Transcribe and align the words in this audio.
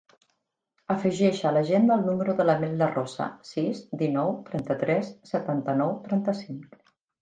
Afegeix 0.93 1.41
a 1.49 1.51
l'agenda 1.57 1.99
el 2.01 2.07
número 2.09 2.35
de 2.41 2.47
la 2.49 2.57
Mel 2.65 2.75
Larrosa: 2.81 3.29
sis, 3.53 3.85
dinou, 4.05 4.35
trenta-tres, 4.51 5.17
setanta-nou, 5.37 5.99
trenta-cinc. 6.11 6.81